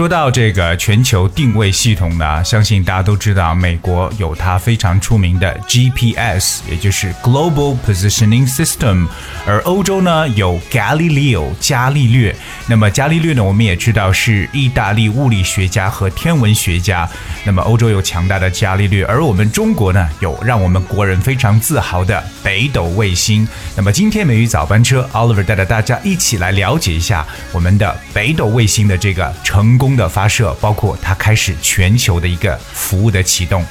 [0.00, 9.06] 说到这个全球定位系统呢，相信大家都知道，美国有它非常出名的 GPS，也就是 Global Positioning System，
[9.46, 12.34] 而欧洲呢有 Galileo 伽利略。
[12.66, 17.06] 那么伽利略呢，我们也知道是意大利物理学家和天文学家。
[17.44, 23.46] 那么欧洲有强大的伽利略，而我们中国呢有让我们国人非常自豪的北斗卫星。
[23.76, 33.64] 那么今天美语早班车，Oliver 带着大家一起来了解一下我们的北斗卫星的这个成功的发射，包括它开始全球的一个服务的启动。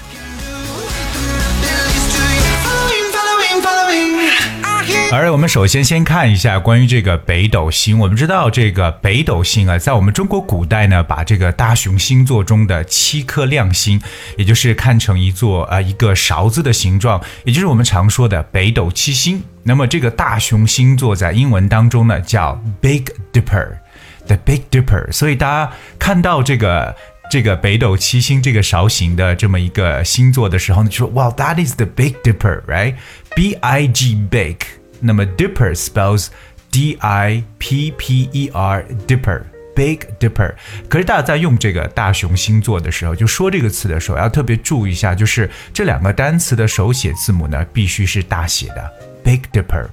[5.12, 7.98] 而我们首先先看一下关于这个北斗星。
[7.98, 14.00] 我们知道这个北斗星啊，在我们中国古代呢，把这个大熊星座中的七颗亮星，
[14.38, 19.42] 也就是看成一座呃一个勺子的形状，也就是我们常说的北斗七星。
[19.64, 25.12] 那么这个大熊星座在英文当中呢叫 Big Dipper，The Big Dipper。
[25.12, 26.96] 所以大家看到这个
[27.32, 34.58] 这个北斗七星这个勺形的这么一个星座的时候呢，就说哇，That is the Big Dipper，right？B I G Big。
[35.00, 36.28] 那么 Dipper spells
[36.72, 39.42] D I P P E R Dipper
[39.76, 40.54] Big Dipper。
[40.88, 48.92] 可是大家在用这个大熊星座的时候，就说这个词的时候，要特别注意一下，就是这两个单词的手写字母呢，必须是大写的
[49.24, 49.88] Big Dipper。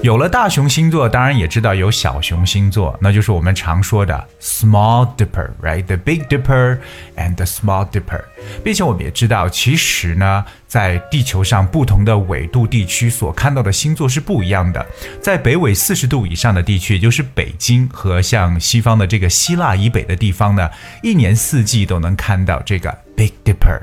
[0.00, 6.78] 有了大熊星座，当然也知道有小熊星座，那就是我们常说的 Small Dipper，right？The Big Dipper
[7.16, 8.22] and the Small Dipper。
[8.62, 14.86] 并且我们也知道，其实呢，在地球上不同的纬度地区所看到的星座是不一样的。
[15.20, 20.70] 在北纬四十度以上的地区，也就是北京和像西方的这个希腊以北的地方呢，
[21.02, 23.80] 一年四季都能看到这个 Big Dipper。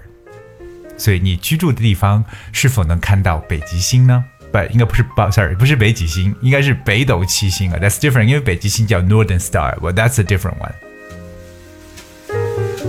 [0.97, 2.23] 所以你居住的地方
[2.53, 4.23] 是否能看到北极星呢？
[4.54, 7.78] 不，应该不是不，sorry，不是北极星，应该是北斗七星啊。
[7.80, 10.72] That's different，因为北极星叫 Northern Star，well that's a different one。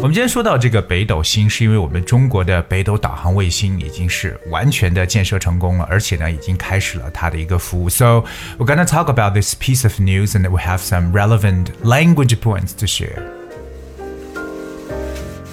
[0.01, 7.87] 我们今天说到这个北斗星，是因为我们中国的北斗导航卫星已经是完全的建设成功了，而且呢，已经开始了它的一个服务。
[7.87, 8.23] So
[8.57, 12.71] we're gonna talk about this piece of news, and we have some relevant language points
[12.79, 13.34] to share.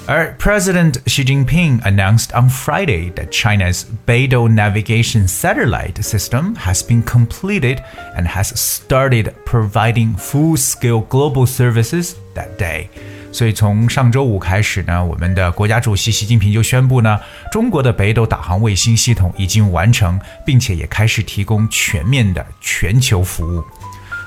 [0.08, 7.02] Our President Xi Jinping announced on Friday that China's Beidou navigation satellite system has been
[7.02, 7.82] completed
[8.16, 12.88] and has started providing full-scale global services that day.
[13.30, 17.20] 所以从上周五开始呢，我们的国家主席习近平就宣布呢，
[17.52, 23.62] 中国的北斗导航卫星系统已经完成，并且也开始提供全面的全球服务。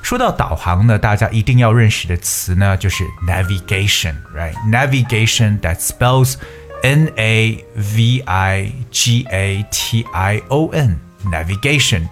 [0.06, 6.34] 说到导航呢，大家一定要认识的词呢，就是 navigation，right？Navigation that spells
[6.84, 12.08] N A V I G A T I O N，navigation。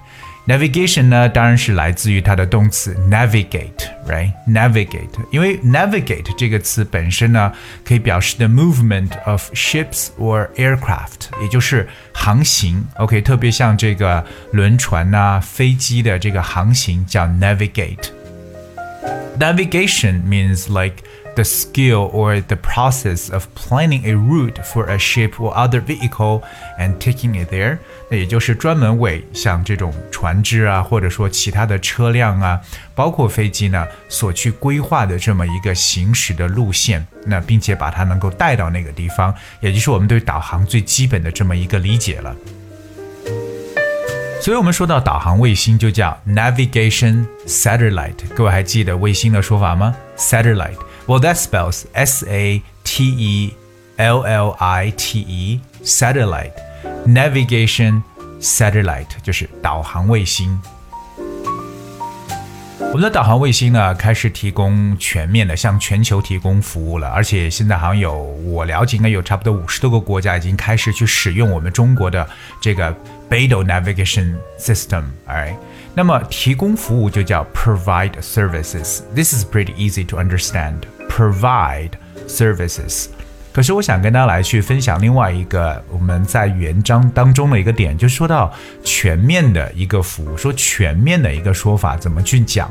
[0.48, 7.54] Navigation 呢，当然是来自于它的动词 navigate，right？Navigate，因为 navigate 这个词本身呢，
[7.86, 12.84] 可以表示 the movement of ships or aircraft，也就是航行。
[12.96, 21.04] OK，特别像这个轮船呐、飞机的这个航行叫 navigate。Navigation means like
[21.35, 26.43] the skill or the process of planning a route for a ship or other vehicle
[26.79, 27.79] and taking it there。
[28.09, 32.61] 那也就是专门为像这种船只啊，或者说其他的车辆啊，
[32.95, 37.07] 包括飞机呢，所去规划的这么一个行驶的路线。
[37.27, 42.37] 那并且把它能够带到那个地方，也就是我们对导航最基本的这么一个理解了。
[44.43, 48.29] 所以，我们说到导航卫星就叫 navigation satellite。
[48.35, 50.77] 各位还记得卫星的说法吗？satellite。
[51.08, 53.54] Well, that spells S A T E
[53.98, 56.54] L L I T E satellite
[57.06, 58.04] navigation
[58.40, 60.60] satellite 就是导航卫星。
[62.95, 72.25] 我们的导航卫星呢，开始提供全面的向全球提供服务了，而且现在好像有我了解，应该有差不多五十多个国家已经开始去使用我们中国的
[72.61, 72.97] 这个
[73.29, 75.03] 北斗 navigation system。
[75.27, 75.59] 哎
[75.93, 79.01] 那么提供服务就叫 provide services。
[79.13, 80.83] This is pretty easy to understand.
[81.09, 81.91] provide
[82.29, 83.07] services。
[83.55, 88.53] 可是我想跟大家来去分享另外一个我们在原章当中的一个点，就说到
[88.83, 92.69] 全面的一个服务，说全面的一个说法怎么去讲？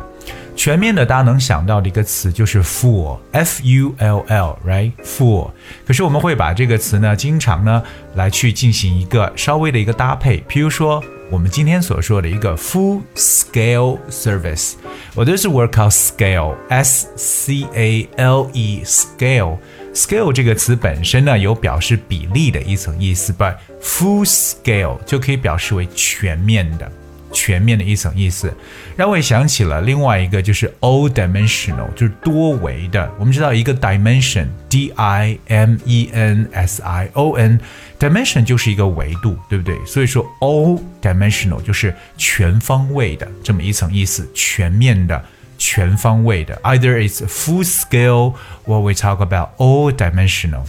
[0.55, 5.49] 全面的大家能想到的一个词就是 full，f u l l，right？full。
[5.87, 7.81] 可是我们会把这个词呢，经常呢
[8.15, 11.01] 来去进行一个稍微的一个搭配，譬如说。
[11.31, 14.73] 我们今天所说的一个 full scale service，
[15.15, 19.57] 我这是 work out scale，s c a l e scale。
[19.93, 26.91] Scale 这个词本身呢，有表示比例的一层意思，but full scale 就可以表示为全面的。
[27.35, 28.53] 全面的一层意思，
[28.95, 33.11] 让我也想起了另外一个，就是 all dimensional，就是多维的。
[33.17, 39.75] 我们知道一个 dimension，d i m e n s i o n，dimension 就是一个维度，对不对？
[39.83, 45.25] 所以说 all dimensional 就是全方位的这么一层意思，全面的、
[45.62, 46.58] 全方位的。
[46.62, 48.34] Either it's full scale
[48.66, 50.64] or we talk about all dimensional。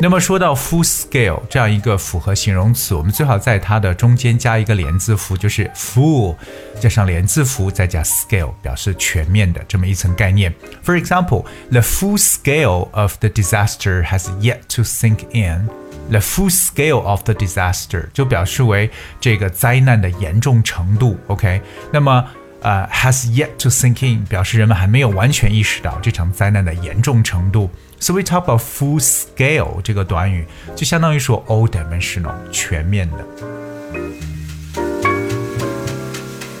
[0.00, 6.36] 那么说到 full scale 这样一个复合形容词，我们最好在它的中间加一个连字符，就是 full
[6.78, 10.54] 加上连字符再加 scale，表示全面的这么一层概念。
[10.84, 15.68] For example, the full scale of the disaster has yet to sink in.
[16.10, 18.90] The full scale of the disaster 就表示为
[19.20, 21.18] 这个灾难的严重程度。
[21.26, 21.60] OK，
[21.92, 22.24] 那么
[22.62, 27.68] 呃 has yet to sink in 表示人们还没有完全意识到这场灾难的严重程度。
[28.00, 30.46] So we talk about full scale 这个短语，
[30.76, 33.26] 就相当于说 all dimensional 全面的。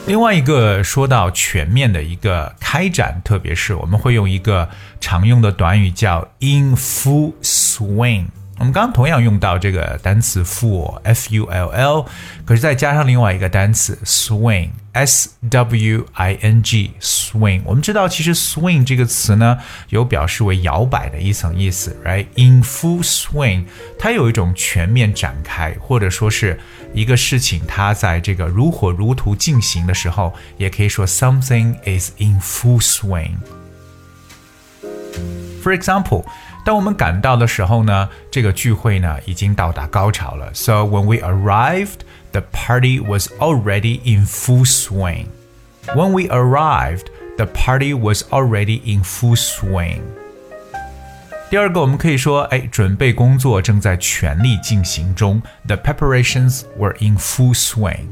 [0.06, 4.68] 另外一个说到全面的一个开展，特别是我们会用一个
[5.00, 8.26] 常用的短语叫 in full swing。
[8.59, 12.05] 我们刚刚同样用到这个单词 full，f u l l，
[12.45, 17.61] 可是再加上另外一个单词 swing，s w i n g，swing。
[17.65, 19.57] 我们知道其实 swing 这个词呢，
[19.89, 23.65] 有表示为摇摆的一层意思，right？In full swing，
[23.97, 26.57] 它有一种全面展开，或者说是
[26.93, 36.23] 一个事情它在这个如火如荼进行的时候，也可以说 something is in full swing。For example。
[36.67, 40.49] 当我们赶到的时候呢，这个聚会呢已经到达高潮了。
[40.53, 41.99] So when we arrived,
[42.31, 45.27] the party was already in full swing.
[45.87, 49.99] When we arrived, the party was already in full swing.
[51.49, 55.41] 第二个，我们可以说，哎，准备工作正在全力进行中。
[55.67, 58.07] The preparations were in full swing.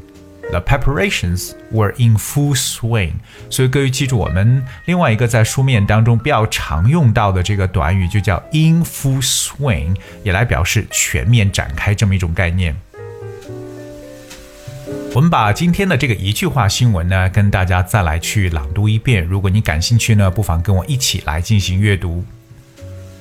[0.51, 3.13] The preparations were in full swing，
[3.49, 12.75] 所以各位记住我们另外一个在书面当中比较常用到的这个短语就叫 in full swing，也来表示全面展开这么一种概念。
[15.13, 19.23] 我们把今天的这个一句话新闻呢，跟大家再来去朗读一遍。
[19.23, 22.25] 如果你感兴趣呢，不妨跟我一起来进行阅读。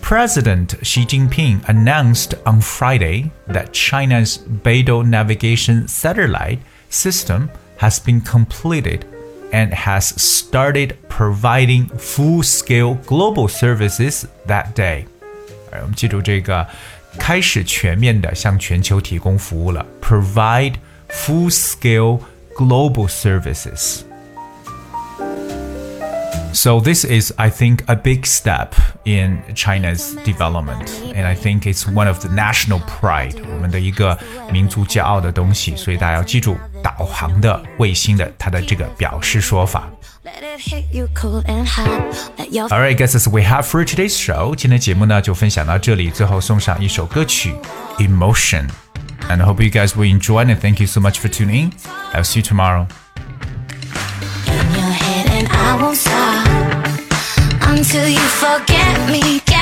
[0.02, 6.58] President Xi Jinping announced on Friday that China's Beidou navigation satellite
[6.90, 7.48] system
[7.78, 9.00] has been completed
[9.52, 15.06] and has started providing full-scale global services that day。
[15.70, 16.66] 哎，我们记住这个，
[17.18, 20.74] 开始全面的向全球提供服务了，provide
[21.08, 22.20] full-scale
[22.54, 24.00] global services。
[26.54, 31.86] so this is, I think, a big step in China's development, and I think it's
[31.86, 34.18] one of the national pride，我们的一个
[34.52, 35.76] 民族骄傲的东西。
[35.76, 39.88] 所以大家要记住导航的卫星的它的这个表示说法。
[42.70, 44.54] Alright, guys, that's we have for today's show.
[44.54, 47.54] 今天节目呢就分享到这里，最后送上一首歌曲《
[48.06, 51.72] Emotion》，and I hope you guys will enjoy and thank you so much for tuning in.
[52.12, 52.86] I'll see you tomorrow.
[57.85, 59.54] until you forget me.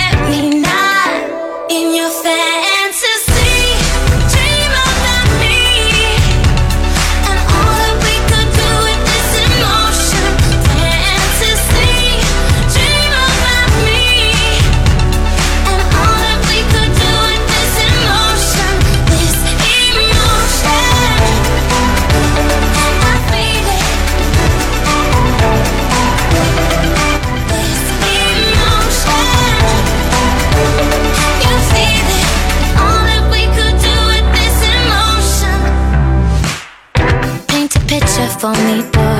[38.44, 39.13] only the